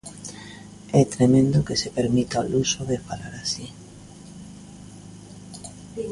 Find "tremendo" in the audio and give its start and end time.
1.15-1.65